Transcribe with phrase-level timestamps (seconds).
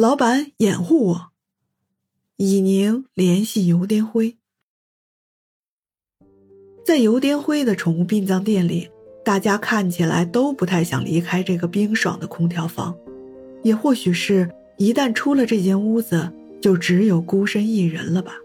[0.00, 1.30] 老板掩护我。
[2.36, 4.36] 以宁联系尤颠辉，
[6.86, 8.88] 在尤颠辉的宠物殡葬店里，
[9.24, 12.96] 大家看起来都不太想离开这个冰爽的空调房，
[13.64, 18.36] 也或许是一旦出了这间屋子，就只有孤身一人了吧。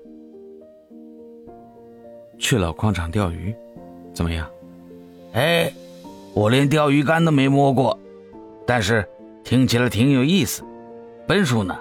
[2.40, 3.54] 去老矿场钓鱼，
[4.12, 4.50] 怎么样？
[5.34, 5.72] 哎，
[6.34, 8.00] 我连钓鱼竿都没摸过。
[8.66, 9.08] 但是
[9.44, 10.64] 听起来挺有意思。
[11.28, 11.78] 本叔呢？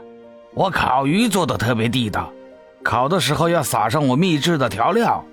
[0.55, 2.31] 我烤鱼做的特别地道，
[2.83, 5.25] 烤的时候要撒上我秘制的调料。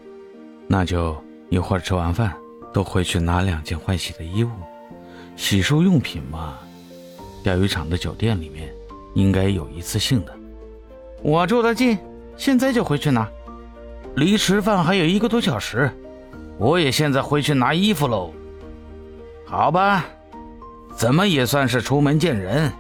[0.68, 1.16] 那就
[1.50, 2.34] 一会儿吃完饭，
[2.72, 4.50] 都回去拿两件换洗的衣物，
[5.36, 6.58] 洗漱用品嘛。
[7.44, 8.74] 钓鱼场的酒店里面
[9.14, 10.34] 应该有一次性的。
[11.22, 11.98] 我住得近，
[12.38, 13.28] 现在就回去拿。
[14.16, 15.92] 离吃饭还有一个多小时，
[16.58, 18.32] 我也现在回去拿衣服喽。
[19.46, 20.06] 好吧。
[20.96, 22.72] 怎么也算是出门见人，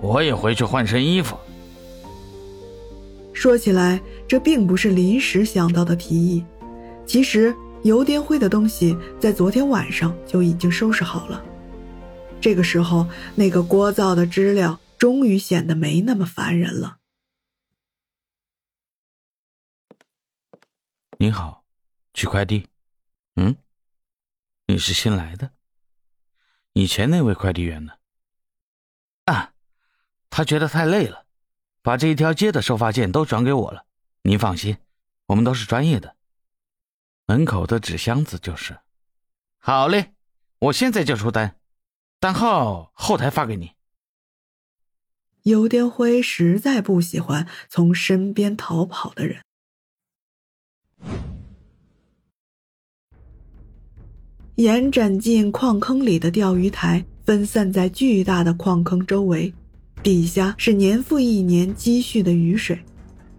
[0.00, 1.36] 我也回去换身衣服。
[3.32, 6.44] 说起来，这并不是临时想到的提议，
[7.06, 11.44] 其实油电会的东西在昨天晚上就已经收拾好了。
[12.40, 16.98] 这个时候，那个聒噪的知了终于显得没那么烦人了。
[21.18, 21.64] 你好，
[22.12, 22.68] 取快递。
[23.36, 23.56] 嗯，
[24.66, 25.52] 你是新来的？
[26.74, 27.94] 以前那位快递员呢？
[29.24, 29.52] 啊，
[30.30, 31.24] 他觉得太累了，
[31.82, 33.84] 把这一条街的收发件都转给我了。
[34.22, 34.76] 您放心，
[35.26, 36.16] 我们都是专业的。
[37.26, 38.78] 门口的纸箱子就是。
[39.58, 40.12] 好嘞，
[40.58, 41.56] 我现在就出单，
[42.20, 43.72] 单号后台发给你。
[45.42, 49.42] 尤天辉实在不喜欢从身边逃跑的人。
[54.56, 59.52] 延展进矿坑里的钓鱼台分散在巨大的矿坑周围，
[60.06, 62.78] 底下是年复一年积蓄的雨水。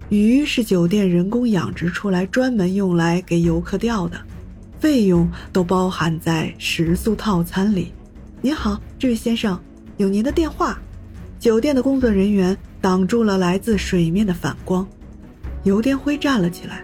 [0.10, 4.20] 鱼是酒店人工养殖出来，专门用来给游客钓的，
[4.78, 7.94] 费用都包含在食宿套餐里。
[8.42, 9.58] 您好，这位先生，
[9.96, 10.78] 有您的电话。
[11.40, 14.86] 酒店的工作人员挡住了来自水面的反光。
[15.64, 16.84] 尤天辉站了起来，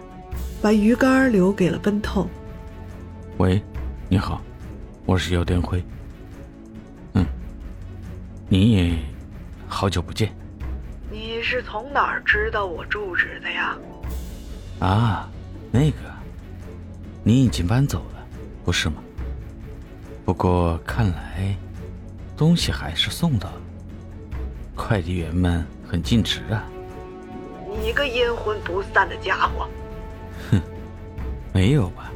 [0.62, 2.26] 把鱼竿留给了奔透。
[3.36, 3.62] 喂。
[4.08, 4.40] 你好，
[5.04, 5.84] 我是尤天辉。
[7.12, 7.26] 嗯，
[8.48, 8.96] 你也
[9.74, 10.32] 好久不见。
[11.10, 13.76] 你是从哪儿知道我住址的呀？
[14.78, 15.28] 啊，
[15.72, 15.96] 那个，
[17.24, 18.24] 你已经搬走了，
[18.64, 19.02] 不是吗？
[20.24, 21.56] 不过看来
[22.36, 23.60] 东西还是送到了。
[24.76, 26.62] 快递员们很尽职啊。
[27.82, 29.68] 你个阴魂不散的家伙！
[30.52, 30.60] 哼，
[31.52, 32.12] 没有吧？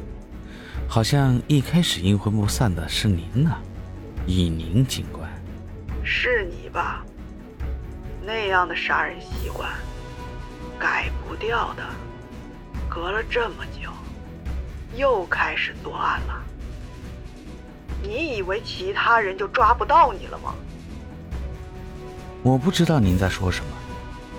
[0.87, 3.53] 好像一开始阴魂不散的是您呢，
[4.25, 5.29] 以宁警官。
[6.05, 7.05] 是你吧？
[8.49, 9.69] 那样的杀人习惯，
[10.79, 11.83] 改不掉的。
[12.89, 13.91] 隔了这么久，
[14.95, 16.41] 又开始作案了。
[18.01, 20.55] 你以为其他人就抓不到你了吗？
[22.41, 23.71] 我不知道您在说什么。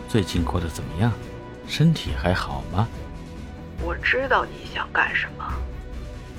[0.09, 1.13] 最近过得怎么样？
[1.69, 2.89] 身体还好吗？
[3.81, 5.45] 我知道你想干什么。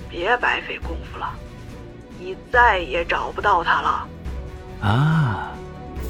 [0.09, 1.33] 别白费功夫了，
[2.19, 4.07] 你再也找不到他了。
[4.81, 5.51] 啊，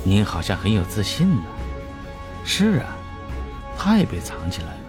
[0.03, 1.43] 您好像很有自信呢。
[2.43, 2.97] 是啊，
[3.77, 4.79] 他也被藏起来了，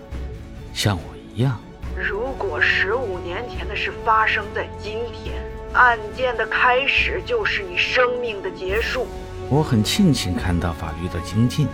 [0.73, 1.03] 像我
[1.35, 1.59] 一样。
[1.97, 5.43] 如果十五年前的事发生在今天，
[5.75, 9.07] 案件的开始就是你生命的结束。
[9.51, 11.67] 我很庆幸看到法律的精进。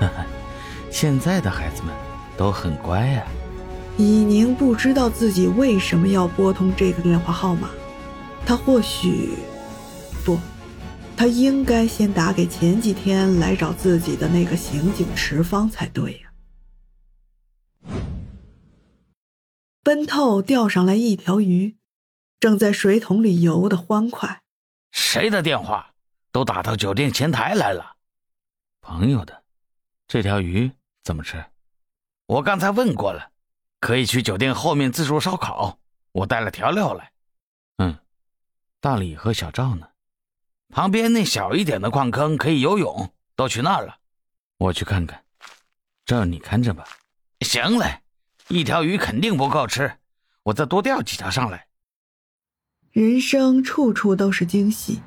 [0.00, 0.24] 呵呵，
[0.90, 1.94] 现在的孩子们
[2.36, 3.24] 都很乖呀。
[3.96, 7.70] 以宁不知道自己为什么要拨通这个电话号码，
[8.44, 9.30] 他或许
[10.24, 10.38] 不，
[11.16, 16.32] 他应该先打给前几天来找自己的那个刑警池方才对呀。
[19.82, 21.76] 奔透钓上来一条鱼，
[22.40, 24.42] 正在水桶里游得欢快。
[24.90, 25.92] 谁的电话？
[26.32, 27.96] 都打到酒店前台来了。
[28.80, 29.44] 朋友的，
[30.08, 30.72] 这条鱼
[31.04, 31.44] 怎么吃？
[32.26, 33.30] 我刚才问过了。
[33.78, 35.78] 可以去酒店后面自助烧烤，
[36.12, 37.12] 我带了调料来。
[37.76, 37.98] 嗯，
[38.80, 39.86] 大李和小赵呢？
[40.70, 43.96] 旁边那小一点的矿坑可以游泳，都去那儿了。
[44.58, 45.22] 我去看看，
[46.04, 46.84] 这你看着吧。
[47.40, 48.00] 行嘞，
[48.48, 49.92] 一条鱼肯定不够吃，
[50.44, 51.66] 我再多钓几条上来。
[52.90, 55.02] 人生处处都是惊喜。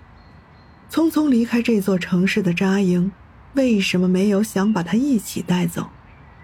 [0.89, 3.11] 匆匆离开这座城市的扎营，
[3.53, 5.89] 为什么没有想把他一起带走？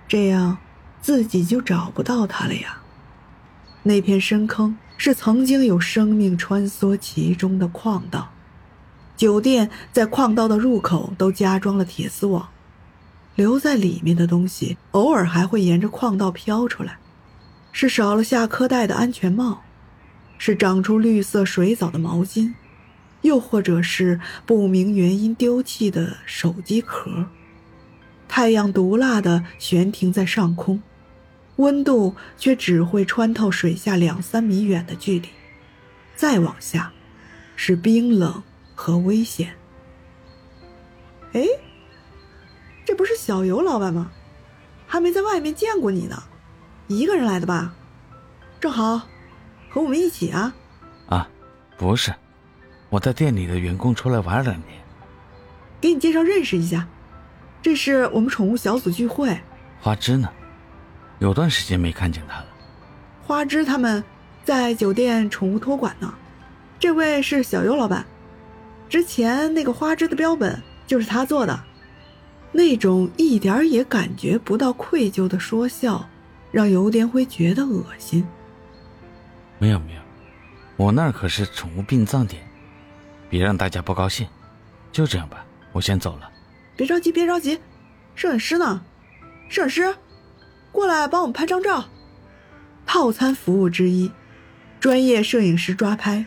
[0.08, 0.58] 这样
[1.02, 2.82] 自己就找不到他了呀。
[3.84, 8.33] 那片深坑是曾经有生命穿梭其中的矿道，
[9.24, 12.50] 酒店在矿道的入口都加装了铁丝网，
[13.36, 16.98] 留在里面的东西偶尔还会沿着矿道飘出来，
[17.72, 19.62] 是少了下课戴的安全帽，
[20.38, 22.54] 是长出绿色水藻的毛巾，
[23.22, 27.28] 又或者是不明原因丢弃的手机壳。
[28.28, 30.82] 太阳毒辣的悬停在上空。
[31.56, 35.30] 温度却只会穿透水下两三米远的距离，
[36.14, 36.92] 再往下，
[37.56, 38.44] 是冰冷
[38.84, 39.56] 和危险。
[41.32, 41.46] 哎，
[42.84, 44.12] 这不是小游老板吗？
[44.86, 46.22] 还没在外面见过你呢，
[46.88, 47.74] 一个人来的吧？
[48.60, 49.08] 正好，
[49.70, 50.54] 和我们一起啊？
[51.08, 51.30] 啊，
[51.78, 52.14] 不是，
[52.90, 54.84] 我带店里的员工出来玩两天。
[55.80, 56.86] 给你介绍认识一下，
[57.62, 59.40] 这是我们宠物小组聚会。
[59.80, 60.30] 花枝呢？
[61.20, 62.48] 有段时间没看见他了。
[63.26, 64.04] 花枝他们
[64.44, 66.14] 在酒店宠物托管呢。
[66.78, 68.06] 这位是小优老板，
[68.94, 71.64] 之前那个花枝的标本就是他做的。
[72.52, 76.08] 那种一点也感觉不到愧疚的说笑，
[76.52, 78.24] 让尤颠辉觉得恶心。
[79.58, 80.02] 没有没有，
[80.78, 82.48] 我那儿可是宠物殡葬点，
[83.32, 84.28] 别让大家不高兴。
[84.92, 86.30] 就这样吧，我先走了。
[86.76, 87.60] 别着急，别着急，
[88.14, 88.80] 摄影师呢？
[89.50, 89.92] 摄影师。
[90.72, 91.86] 过来帮我们拍张照，
[92.86, 94.12] 套餐服务之一，
[94.80, 96.24] 专业摄影师抓拍，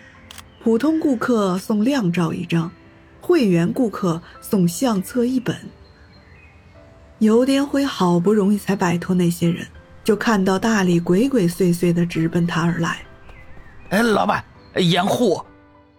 [0.67, 2.69] 普通顾客送靓照一张，
[3.21, 5.57] 会员顾客送相册一本。
[7.21, 9.65] 尤天辉好不容易才摆脱那些人，
[10.03, 12.99] 就看到大力鬼鬼祟祟的直奔他而来。
[13.91, 15.41] 哎，老板，掩护！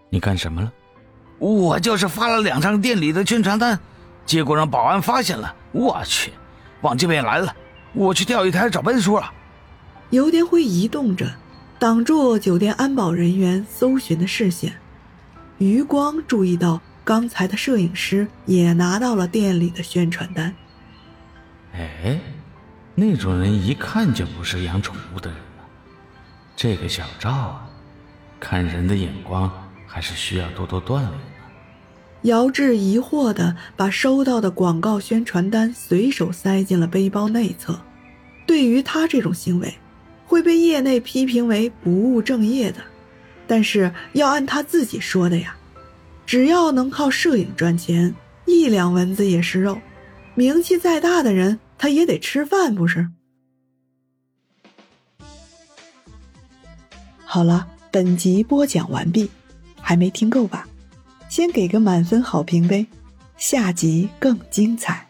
[0.09, 0.73] 你干什么了？
[1.39, 3.79] 我就是发了两张店里的宣传单，
[4.25, 5.55] 结果让保安发现了。
[5.71, 6.33] 我去，
[6.81, 7.55] 往这边来了。
[7.93, 9.31] 我去钓鱼台找笨叔了。
[10.09, 11.25] 尤天辉移动着，
[11.79, 14.74] 挡住酒店安保人员搜寻的视线。
[15.59, 20.53] 余光注意到，刚才的摄影师也拿到了店里的宣传单。
[21.74, 22.19] 哎，
[22.95, 25.65] 那种人一看就不是养宠物的人了。
[26.56, 27.68] 这个小赵啊，
[28.39, 29.51] 看人的眼光
[29.85, 31.18] 还是需要多多锻炼的。
[32.24, 37.79] 姚志疑惑地把收到的广告宣传单随手塞进了背包内侧。
[38.47, 39.75] 对于他这种行为，
[40.27, 42.79] 会被业内批评为不务正业的。
[43.47, 45.56] 但是要按他自己说的呀，
[46.25, 48.13] 只要能靠摄影赚钱，
[48.45, 49.79] 一两蚊子也是肉。
[50.35, 53.09] 名气再大的人，他也得吃饭，不是？
[57.24, 59.29] 好了，本集播讲完毕，
[59.81, 60.68] 还没听够吧？
[61.29, 62.85] 先给个满分好评呗，
[63.38, 65.06] 下集更精彩。